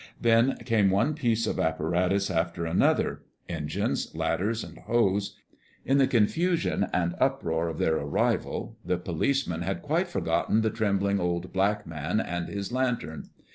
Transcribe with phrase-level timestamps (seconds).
[0.19, 5.35] Then came one piece of apparatus after another, engines, ladders and hose.
[5.85, 11.19] In the confusion and uproar of their arrival, the policeman had quite forgotten the trembling
[11.19, 13.29] old black man and his lantern.